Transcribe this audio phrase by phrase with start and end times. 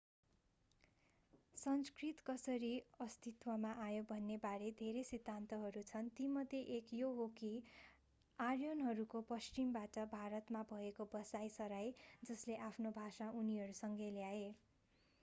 [1.55, 2.69] संस्कृत कसरी
[3.01, 7.51] अस्तित्वमा आयो भन्ने बारे धेरै सिद्धान्तहरू छन् तीमध्ये एक यो हो कि
[8.39, 11.93] आर्यनहरूको पश्चिमबाट भारतमा भएको बसाइ सराइ
[12.23, 14.49] जसले आफ्नो भाषा उनीहरूसँगै ल्याए